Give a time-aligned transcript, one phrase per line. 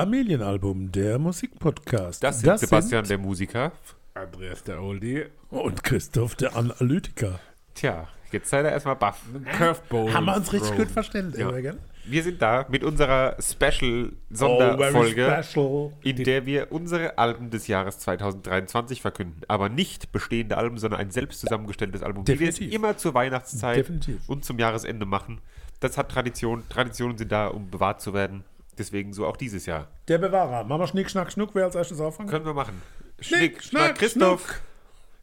[0.00, 2.22] Familienalbum, der Musikpodcast.
[2.22, 3.72] Das sind Sebastian, der Musiker.
[4.12, 5.24] Andreas, der Oldie.
[5.48, 7.40] und Christoph, der Analytiker.
[7.74, 9.22] Tja, jetzt seid ihr erstmal baff.
[9.56, 10.12] Curveball.
[10.12, 10.78] Haben wir uns richtig Thrown.
[10.82, 11.50] gut verständigt, Ja.
[11.60, 11.78] gell?
[12.04, 15.92] Wir sind da mit unserer Oh, Special-Sonderfolge, special.
[16.02, 19.40] in der wir unsere Alben des Jahres 2023 verkünden.
[19.48, 22.78] Aber nicht bestehende Alben, sondern ein selbst zusammengestelltes Album, wie wir es Definitiv.
[22.78, 24.28] immer zur Weihnachtszeit Definitiv.
[24.28, 25.40] und zum Jahresende machen.
[25.80, 26.64] Das hat Tradition.
[26.68, 28.44] Traditionen sind da, um bewahrt zu werden.
[28.78, 29.88] Deswegen so auch dieses Jahr.
[30.08, 30.64] Der Bewahrer.
[30.64, 32.28] Mama Schnick, Schnack, Schnuck, wer als erstes anfangen?
[32.28, 32.82] Können wir machen.
[33.20, 34.60] Schnick, Schnack, Christoph.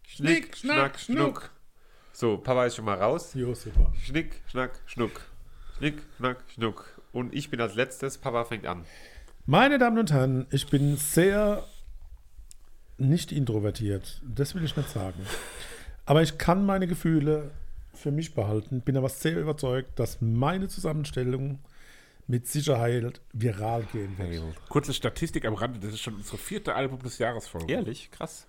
[0.08, 1.52] Schnick, Schnack, Schnuck.
[2.11, 3.33] So, Papa ist schon mal raus.
[3.33, 3.91] Jo, super.
[4.02, 5.22] Schnick, Schnack, Schnuck.
[5.78, 7.02] Schnick, Schnack, Schnuck.
[7.11, 8.17] Und ich bin als letztes.
[8.17, 8.86] Papa fängt an.
[9.45, 11.63] Meine Damen und Herren, ich bin sehr
[12.97, 14.22] nicht introvertiert.
[14.23, 15.25] Das will ich nicht sagen.
[16.06, 17.52] Aber ich kann meine Gefühle
[17.94, 18.81] für mich behalten.
[18.81, 21.59] Bin aber sehr überzeugt, dass meine Zusammenstellung
[22.34, 24.67] mit Sicherheit viral gehen wird.
[24.67, 27.72] Kurze Statistik am Rande, das ist schon unsere vierte Album des Jahres Folge.
[27.72, 28.48] Ehrlich, krass.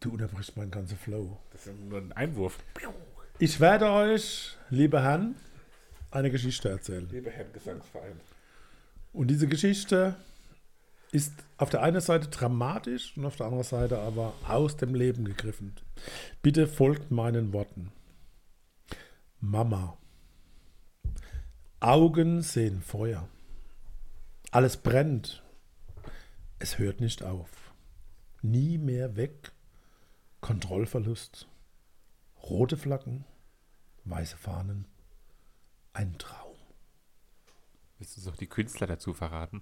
[0.00, 1.38] Du unterbrichst meinen ganzen Flow.
[1.52, 2.58] Das ist nur ein Einwurf.
[3.38, 5.36] Ich werde euch, liebe Herren,
[6.10, 7.08] eine Geschichte erzählen.
[7.12, 8.18] Lieber Herrn Gesangsverein.
[9.12, 10.16] Und diese Geschichte
[11.12, 15.24] ist auf der einen Seite dramatisch und auf der anderen Seite aber aus dem Leben
[15.24, 15.76] gegriffen.
[16.42, 17.92] Bitte folgt meinen Worten.
[19.38, 19.96] Mama.
[21.82, 23.28] Augen sehen Feuer.
[24.52, 25.42] Alles brennt.
[26.60, 27.74] Es hört nicht auf.
[28.40, 29.50] Nie mehr weg.
[30.40, 31.48] Kontrollverlust.
[32.40, 33.24] Rote Flaggen.
[34.04, 34.86] Weiße Fahnen.
[35.92, 36.54] Ein Traum.
[37.98, 39.60] Willst du uns die Künstler dazu verraten?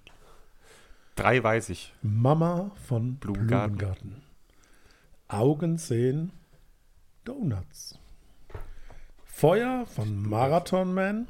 [1.15, 1.91] Drei weiß ich.
[2.03, 3.77] Mama von Blumengarten.
[3.77, 4.23] Blumengarten.
[5.27, 6.31] Augen sehen
[7.23, 7.97] Donuts.
[9.25, 11.27] Feuer von Marathon Man.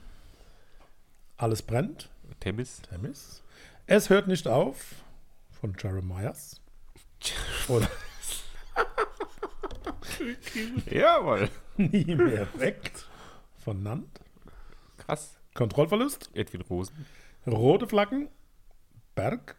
[1.42, 2.08] Alles brennt.
[2.40, 2.84] Temis.
[2.84, 3.42] Temis.
[3.88, 4.78] Es hört nicht auf
[5.60, 6.62] von Jeremias.
[7.68, 7.90] Und
[10.86, 11.50] Jawohl.
[11.78, 12.92] nie mehr weg
[13.64, 14.08] von Nant.
[15.00, 15.40] Krass.
[15.56, 16.30] Kontrollverlust.
[16.36, 17.08] Edwin Rosen.
[17.48, 18.28] Rote Flaggen.
[19.16, 19.56] Berg.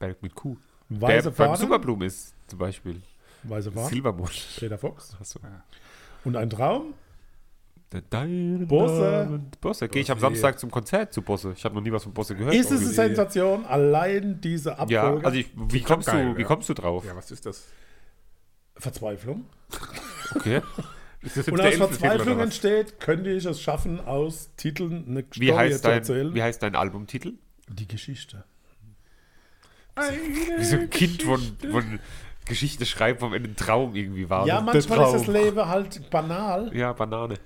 [0.00, 0.56] Berg mit Kuh.
[0.88, 1.56] Weiße Der beim Fahnen.
[1.56, 3.00] Superblumen ist zum Beispiel.
[3.44, 3.88] Weiße Fahnen.
[3.90, 4.48] Silbermond.
[4.58, 5.16] Peter Fox.
[5.20, 5.38] Achso.
[6.24, 6.94] Und ein Traum.
[8.00, 9.40] Diamond Bosse.
[9.60, 9.88] Bosse.
[9.88, 11.52] Gehe ich am Samstag zum Konzert zu Bosse.
[11.56, 12.54] Ich habe noch nie was von Bosse gehört.
[12.54, 13.66] Ist es eine die- Sensation?
[13.66, 14.94] Allein diese Abfolge.
[14.94, 16.46] ja, also ich, wie, kommst geil, du, wie ja.
[16.46, 17.04] kommst du drauf?
[17.04, 17.66] Ja, was ist das?
[18.76, 19.44] Verzweiflung.
[20.34, 20.62] Okay.
[21.22, 25.76] Ist das jetzt Und aus Verzweiflung entsteht, könnte ich es schaffen, aus Titeln eine heißt,
[25.76, 26.34] zu dein, erzählen.
[26.34, 27.34] wie heißt dein Albumtitel?
[27.68, 28.42] Die Geschichte.
[30.58, 32.00] Wie so ein Kind von, von
[32.44, 34.46] Geschichte schreibt, wo am Ende ein Traum irgendwie war.
[34.46, 36.74] ja, manchmal ist das Leben halt banal.
[36.74, 37.36] Ja, Banane.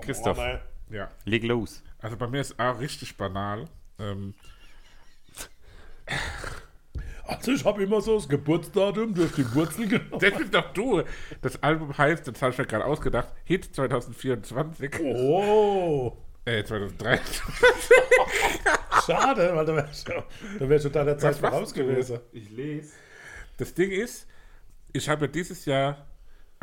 [0.00, 0.38] Christoph,
[0.90, 1.82] Ja, leg los.
[2.00, 3.66] also bei mir ist auch richtig banal.
[3.98, 4.34] Ähm,
[7.26, 10.20] Also ich habe immer so das Geburtsdatum durch die Wurzel genommen.
[10.20, 11.02] das bist doch du.
[11.40, 15.00] Das Album heißt, das habe ich mir gerade ausgedacht, Hit 2024.
[15.00, 16.14] Oh,
[16.44, 17.42] Äh, 2023.
[19.06, 20.22] schade, weil da wäre schon,
[20.58, 22.20] da wär schon deiner Zeit voraus gewesen.
[22.32, 22.92] Ich lese.
[23.56, 24.26] Das Ding ist,
[24.92, 26.06] ich habe ja dieses Jahr,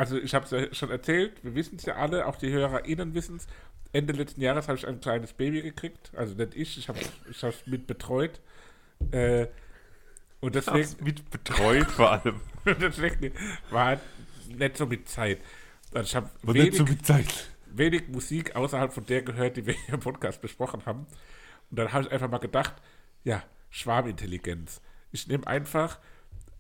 [0.02, 3.14] also ich habe es ja schon erzählt, wir wissen es ja alle, auch die HörerInnen
[3.14, 3.46] wissen es.
[3.94, 7.68] Ende letzten Jahres habe ich ein kleines Baby gekriegt, also nicht ich, ich habe es
[7.68, 8.42] mit betreut.
[9.12, 9.46] Äh,
[10.40, 12.42] und deswegen, mit betreut vor allem.
[12.66, 13.32] deswegen
[13.70, 14.00] war halt
[14.48, 15.38] nicht so mit Zeit.
[15.94, 17.52] Also ich habe wenig, nicht so viel Zeit.
[17.68, 21.06] wenig Musik außerhalb von der gehört, die wir hier im Podcast besprochen haben.
[21.70, 22.74] Und dann habe ich einfach mal gedacht,
[23.24, 24.82] ja, Schwarmintelligenz.
[25.12, 26.00] Ich nehme einfach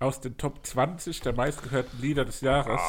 [0.02, 2.82] aus den Top 20 der meistgehörten Lieder des Jahres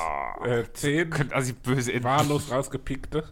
[0.45, 3.25] äh, 10 Könnte also böse wahllos rausgepickte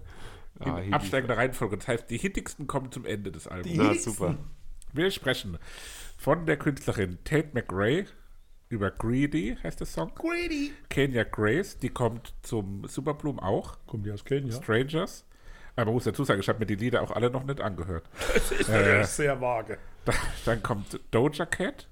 [0.64, 1.78] in Ah, absteigender Reihenfolge.
[1.78, 3.76] Das heißt, die hittigsten kommen zum Ende des Albums.
[3.76, 4.36] Na, super.
[4.92, 5.58] Wir sprechen
[6.18, 8.04] von der Künstlerin Tate McRae
[8.68, 10.12] über Greedy, heißt der Song.
[10.14, 10.72] Greedy.
[10.90, 13.78] Kenya Grace, die kommt zum Superbloom auch.
[13.86, 14.52] Kommt die aus Kenia?
[14.52, 15.24] Strangers.
[15.76, 18.08] Aber man muss dazu sagen, ich habe mir die Lieder auch alle noch nicht angehört.
[18.34, 19.78] Das ist natürlich sehr vage.
[20.04, 21.88] Dann, dann kommt Doja Cat,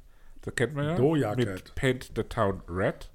[0.49, 0.95] das kennt man ja.
[0.95, 1.75] Doja mit Cat.
[1.75, 3.11] Paint the Town Red.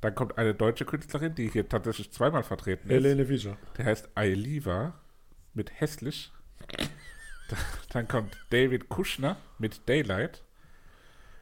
[0.00, 2.94] Dann kommt eine deutsche Künstlerin, die hier tatsächlich zweimal vertreten ist.
[2.94, 3.56] Helene Fischer.
[3.76, 4.94] Der heißt Ailiva
[5.52, 6.30] mit Hässlich.
[7.92, 10.44] Dann kommt David Kushner mit Daylight.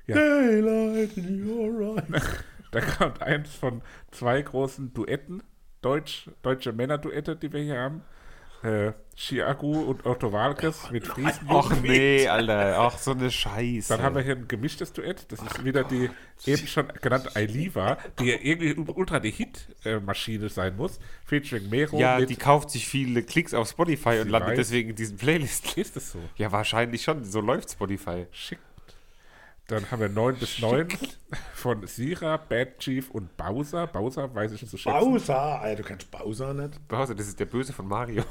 [0.07, 0.15] Ja.
[0.15, 2.23] Daylight in your eyes.
[2.71, 5.43] Dann kommt eins von zwei großen Duetten,
[5.83, 8.03] Deutsch, deutsche Männerduette, die wir hier haben.
[8.63, 11.47] Äh, Chiagu und Otto Walkes mit Friesen.
[11.49, 12.79] Ach nee, Alter.
[12.79, 13.95] Ach, so eine Scheiße.
[13.95, 15.31] Dann haben wir hier ein gemischtes Duett.
[15.31, 16.09] Das ist wieder die
[16.47, 20.99] eben schon genannte Ailiva, die ja irgendwie ultra die Hit-Maschine sein muss.
[21.25, 24.57] Featuring Mero ja, die kauft sich viele Klicks auf Spotify und landet weiß.
[24.57, 25.77] deswegen in diesen Playlist.
[25.77, 26.19] ist es so?
[26.37, 27.25] Ja, wahrscheinlich schon.
[27.25, 28.27] So läuft Spotify.
[28.31, 28.59] Schick.
[29.73, 30.87] Dann haben wir 9 bis 9
[31.55, 33.87] von Sira, Bad Chief und Bowser.
[33.87, 35.01] Bowser weiß ich nicht zu schätzen.
[35.01, 36.87] Bowser, Alter, du kennst Bowser nicht.
[36.89, 38.23] Bowser, das ist der Böse von Mario.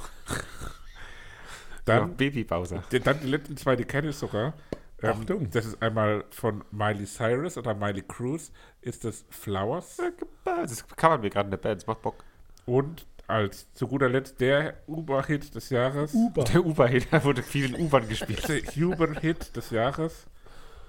[1.85, 2.83] Dann, Ja, Baby Bowser.
[2.91, 4.53] die, dann die letzten zwei, die kenne ich sogar.
[5.01, 5.49] Ähm, Achtung.
[5.49, 8.51] Das ist einmal von Miley Cyrus oder Miley Cruz,
[8.81, 9.97] ist das Flowers.
[10.45, 12.23] Das covern wir gerade in der Band, das macht Bock.
[12.67, 16.13] Und als zu guter Letzt der Uber-Hit des Jahres.
[16.13, 16.43] Uber.
[16.43, 18.47] Der Uber-Hit, da wurde viel in U-Bahn gespielt.
[18.47, 20.27] Der Huber-Hit des Jahres.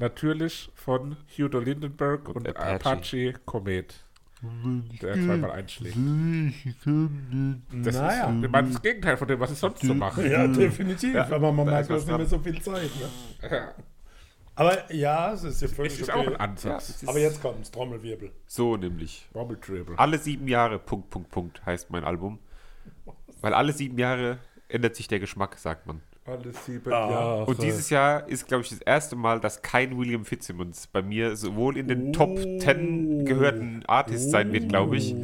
[0.03, 2.75] Natürlich von Hugo Lindenberg und, Und Apache.
[2.75, 3.33] Apache.
[3.45, 4.05] Komet.
[5.01, 5.95] Der zweimal einschlägt.
[5.97, 8.29] Das Naja.
[8.29, 10.29] ist ich meine, das Gegenteil von dem, was ich sonst so mache.
[10.29, 11.15] Ja, definitiv.
[11.15, 12.91] Ja, aber man merkt, du hast nicht mehr so viel Zeit.
[12.97, 13.49] Ne?
[13.49, 13.75] Ja.
[14.57, 16.35] Aber ja, es ist ja Es völlig ist auch okay.
[16.35, 16.89] ein Ansatz.
[16.89, 18.33] es ist Aber jetzt kommt's, Trommelwirbel.
[18.47, 19.29] So nämlich.
[19.33, 19.97] Dribble.
[19.97, 22.41] Alle sieben Jahre, Punkt, Punkt, Punkt, heißt mein Album.
[23.41, 26.01] Weil alle sieben Jahre ändert sich der Geschmack, sagt man.
[26.25, 27.11] Alle sieben Ah.
[27.11, 27.45] Jahre.
[27.47, 31.35] Und dieses Jahr ist, glaube ich, das erste Mal, dass kein William Fitzsimmons bei mir
[31.37, 35.15] sowohl in den Top 10 gehörten Artists sein wird, glaube ich,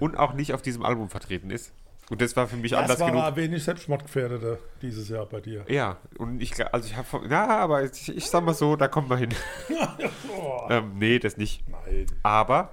[0.00, 1.72] und auch nicht auf diesem Album vertreten ist.
[2.10, 3.22] Und das war für mich Das anders war genug.
[3.22, 5.64] aber wenig Selbstmordgefährdete dieses Jahr bei dir.
[5.68, 9.08] Ja, und ich, also ich habe, ja, aber ich, ich sag mal so, da kommen
[9.08, 9.30] wir hin.
[10.68, 11.62] ähm, nee, das nicht.
[11.68, 12.06] Nein.
[12.24, 12.70] Aber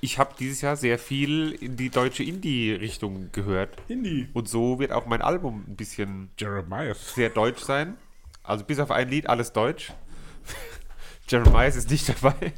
[0.00, 3.76] ich habe dieses Jahr sehr viel in die deutsche Indie-Richtung gehört.
[3.88, 4.28] Indie.
[4.32, 6.94] Und so wird auch mein Album ein bisschen Jeremiah.
[6.94, 7.96] sehr deutsch sein.
[8.42, 9.92] Also bis auf ein Lied alles deutsch.
[11.28, 12.52] Jeremiah ist nicht dabei.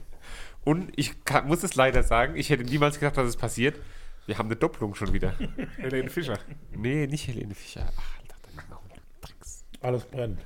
[0.65, 3.79] Und ich kann, muss es leider sagen, ich hätte niemals gedacht, dass es passiert.
[4.27, 5.35] Wir haben eine Doppelung schon wieder.
[5.77, 6.39] Helene Fischer.
[6.71, 7.91] Nee, nicht Helene Fischer.
[7.97, 8.81] Ach, Alter, dein Maul.
[9.21, 9.65] Drecks.
[9.81, 10.41] Alles brennt.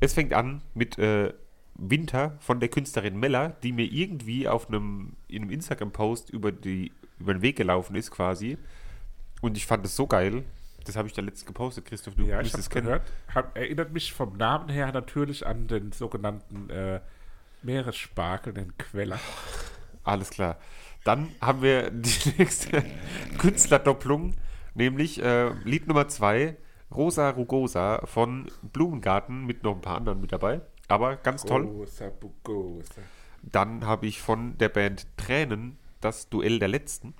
[0.00, 1.34] Es fängt an mit äh,
[1.78, 6.92] Winter von der Künstlerin Mella, die mir irgendwie auf einem, in einem Instagram-Post über, die,
[7.18, 8.58] über den Weg gelaufen ist quasi.
[9.40, 10.44] Und ich fand es so geil.
[10.84, 12.86] Das habe ich da letztens gepostet, Christoph, du Ja, habe es es kennen.
[12.86, 13.02] gehört.
[13.34, 17.00] Hab, erinnert mich vom Namen her natürlich an den sogenannten äh,
[17.62, 19.18] Meeressparkel, den Queller.
[20.02, 20.56] Alles klar.
[21.04, 22.82] Dann haben wir die nächste
[23.38, 24.34] Künstlerdopplung,
[24.74, 26.56] nämlich äh, Lied Nummer 2,
[26.94, 30.62] Rosa Rugosa von Blumengarten mit noch ein paar anderen mit dabei.
[30.88, 31.86] Aber ganz toll.
[33.42, 37.14] Dann habe ich von der Band Tränen das Duell der Letzten.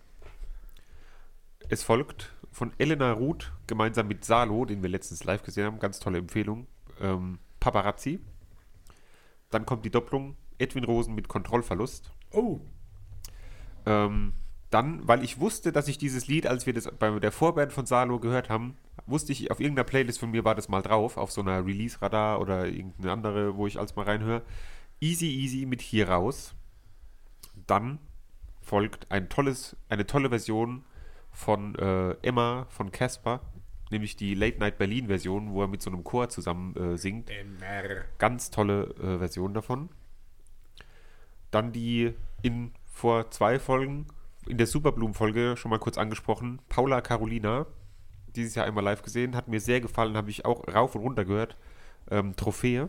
[1.69, 5.79] Es folgt von Elena Ruth gemeinsam mit Salo, den wir letztens live gesehen haben.
[5.79, 6.67] Ganz tolle Empfehlung.
[7.00, 8.20] Ähm, Paparazzi.
[9.50, 12.11] Dann kommt die Doppelung Edwin Rosen mit Kontrollverlust.
[12.32, 12.61] Oh,
[13.87, 14.32] Ähm,
[14.71, 17.87] dann, weil ich wusste, dass ich dieses Lied, als wir das bei der Vorband von
[17.87, 18.76] Salo gehört haben,
[19.08, 22.40] wusste ich, auf irgendeiner Playlist von mir war das mal drauf, auf so einer Release-Radar
[22.40, 24.43] oder irgendeine andere, wo ich als mal reinhöre.
[25.00, 26.55] Easy Easy mit Hier raus.
[27.66, 27.99] Dann
[28.60, 30.84] folgt ein tolles, eine tolle Version
[31.31, 33.40] von äh, Emma von Casper,
[33.90, 37.31] nämlich die Late Night Berlin Version, wo er mit so einem Chor zusammen äh, singt.
[37.31, 38.04] Emmer.
[38.19, 39.88] Ganz tolle äh, Version davon.
[41.50, 44.06] Dann die in vor zwei Folgen,
[44.47, 47.66] in der Superblumen-Folge schon mal kurz angesprochen, Paula Carolina,
[48.38, 51.25] dieses Jahr einmal live gesehen, hat mir sehr gefallen, habe ich auch rauf und runter
[51.25, 51.57] gehört.
[52.11, 52.88] Ähm, Trophäe.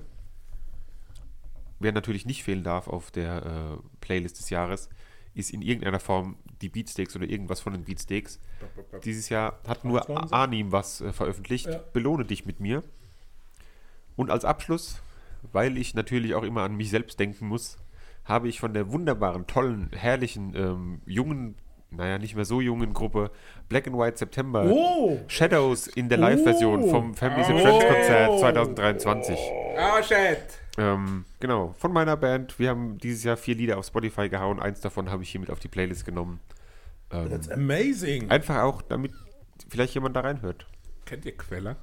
[1.80, 4.90] Wer natürlich nicht fehlen darf auf der äh, Playlist des Jahres,
[5.34, 8.40] ist in irgendeiner Form die Beatsteaks oder irgendwas von den Beatsteaks.
[9.06, 10.34] Dieses Jahr hat nur 23.
[10.34, 11.68] Arnim was äh, veröffentlicht.
[11.68, 11.80] Ja.
[11.94, 12.84] Belohne dich mit mir.
[14.16, 15.02] Und als Abschluss,
[15.54, 17.78] weil ich natürlich auch immer an mich selbst denken muss,
[18.26, 21.56] habe ich von der wunderbaren, tollen, herrlichen, ähm, jungen,
[21.92, 23.32] naja, nicht mehr so jungen Gruppe
[23.68, 25.20] Black and White September Oh.
[25.28, 26.90] Shadows in der Live-Version Oh.
[26.90, 27.64] vom Families and Oh.
[27.64, 29.38] Friends Konzert 2023.
[29.78, 30.38] Oh, shit.
[30.78, 32.58] Ähm, genau, von meiner Band.
[32.60, 34.60] Wir haben dieses Jahr vier Lieder auf Spotify gehauen.
[34.62, 36.40] Eins davon habe ich hier mit auf die Playlist genommen.
[37.12, 38.30] Ähm, that's amazing.
[38.30, 39.12] einfach auch, damit
[39.70, 40.68] vielleicht jemand da reinhört.
[41.06, 41.76] Kennt ihr Queller?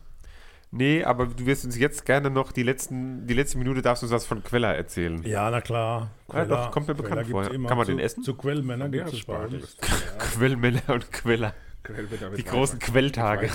[0.73, 4.07] Nee, aber du wirst uns jetzt gerne noch die letzten, die letzte Minute darfst du
[4.07, 5.23] uns was von Queller erzählen.
[5.23, 6.11] Ja, na klar.
[6.33, 7.45] Ja, doch, kommt mir bekannt vor.
[7.45, 8.23] Kann man zu, den essen?
[8.25, 9.63] Zu Quellmännern gibt es Meeresspargel.
[9.67, 10.19] Spargel.
[10.19, 11.55] Quellmänner und Queller.
[11.85, 12.93] Quell wird damit Die großen weiter.
[12.93, 13.51] Quelltage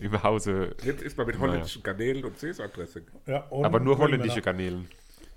[0.00, 0.74] im Hause.
[0.82, 3.04] Jetzt ist man mit holländischen Garnelen und Caesar-Dressing.
[3.26, 3.98] Ja, Aber nur Quellmänner.
[3.98, 4.88] holländische Garnelen.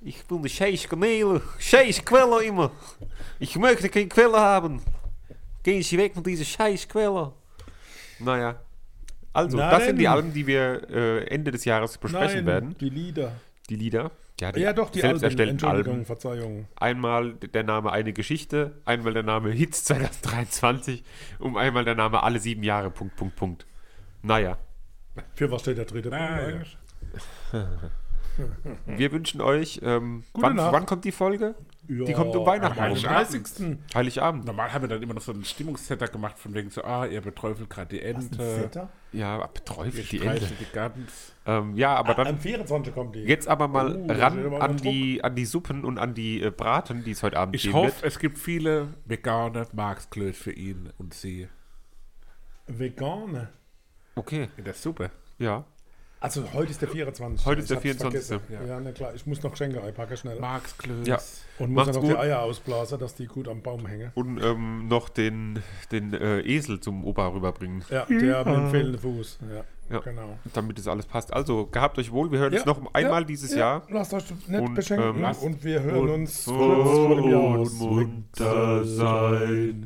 [0.01, 2.71] Ich will die scheiß Garnelen, scheiß Queller immer.
[3.37, 4.81] Ich möchte keine Quelle haben.
[5.61, 7.33] Gehen Sie weg von dieser scheiß Quelle.
[8.17, 8.55] Naja.
[9.33, 10.07] Also, Na das sind die.
[10.07, 12.75] Alben, die wir äh, Ende des Jahres besprechen Nein, werden.
[12.79, 13.33] die Lieder.
[13.69, 14.11] Die Lieder.
[14.41, 15.23] Ja, die Ja, doch, die selbst Alben.
[15.25, 16.05] erstellten Entschuldigung, Alben.
[16.05, 16.67] Verzeihung.
[16.77, 21.03] Einmal der Name Eine Geschichte, einmal der Name Hits 2023
[21.39, 23.65] und einmal der Name Alle sieben Jahre, Punkt, Punkt, Punkt.
[24.23, 24.57] Naja,
[25.35, 26.39] Für was steht der dritte Punkt Nein.
[26.45, 26.77] eigentlich?
[28.85, 30.71] wir wünschen euch, ähm, Gute wann, Nacht.
[30.73, 31.55] wann kommt die Folge?
[31.91, 33.01] Die kommt um Weihnachten am rum.
[33.01, 33.77] 30.
[33.95, 34.45] Heiligabend.
[34.45, 37.19] Normal haben wir dann immer noch so einen Stimmungssetter gemacht, von wegen so, ah, ihr
[37.21, 38.89] beträufelt gerade die Ente.
[39.11, 40.37] Ja, beträufelt die Ende.
[40.37, 41.33] streichelt die ganz.
[41.47, 43.23] Ähm, ja, aber dann Am 24 kommt die.
[43.23, 47.03] jetzt aber mal steht ran an die, an die Suppen und an die äh, Braten,
[47.03, 48.03] die es heute Abend Ich geben hoffe, wird.
[48.03, 51.47] es gibt viele vegane Marksklöß für ihn und sie
[52.67, 53.49] Vegane.
[54.15, 55.09] Okay, in der Suppe.
[55.39, 55.65] ja.
[56.21, 57.45] Also heute ist der 24.
[57.45, 58.27] Heute ist der Ich hab's 24..
[58.39, 58.67] vergessen.
[58.67, 58.79] Ja.
[58.81, 59.13] na klar.
[59.15, 60.37] Ich muss noch Geschenke einpacken, schnell.
[60.39, 61.07] Marksklöß.
[61.07, 61.17] Ja.
[61.59, 62.23] Und muss Macht's dann noch die gut.
[62.23, 64.11] Eier ausblasen, dass die gut am Baum hängen.
[64.15, 68.99] Und ähm, noch den, den äh, Esel zum Opa rüberbringen, Ja, der mit dem fehlenden
[69.01, 69.39] Fuß.
[69.89, 69.99] Ja, Ja.
[70.01, 70.37] genau.
[70.53, 71.31] damit das alles passt.
[71.31, 72.29] Also, gehabt euch wohl.
[72.31, 73.57] Wir hören uns Ja, noch einmal ja, dieses ja.
[73.57, 73.83] Jahr.
[73.89, 75.23] Lasst euch nicht Und, beschenken.
[75.23, 77.69] ähm, und, wir hören uns und kurz vor dem Jahr.
[77.79, 79.85] munter sein.